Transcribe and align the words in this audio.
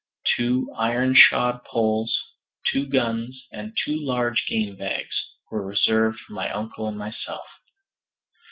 Two 0.35 0.67
iron 0.75 1.13
shod 1.13 1.63
poles, 1.63 2.19
two 2.65 2.87
guns, 2.87 3.45
and 3.51 3.77
two 3.85 3.95
large 4.03 4.47
game 4.47 4.75
bags, 4.75 5.23
were 5.51 5.63
reserved 5.63 6.17
for 6.21 6.33
my 6.33 6.49
uncle 6.51 6.87
and 6.87 6.97
myself. 6.97 7.45